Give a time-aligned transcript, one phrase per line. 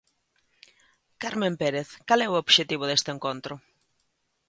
[1.21, 3.53] Carmen Pérez, cal é o obxectivo deste encontro?